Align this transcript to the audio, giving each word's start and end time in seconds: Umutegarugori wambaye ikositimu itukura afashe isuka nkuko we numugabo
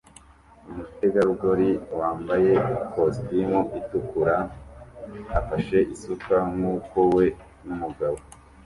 Umutegarugori 0.69 1.69
wambaye 1.99 2.51
ikositimu 2.83 3.59
itukura 3.79 4.35
afashe 5.39 5.77
isuka 5.93 6.35
nkuko 6.55 6.97
we 7.15 7.25
numugabo 7.65 8.17